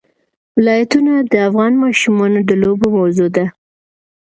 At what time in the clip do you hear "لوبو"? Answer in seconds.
2.61-2.87